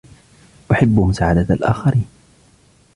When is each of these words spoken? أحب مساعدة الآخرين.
أحب 0.71 0.99
مساعدة 0.99 1.53
الآخرين. 1.55 2.05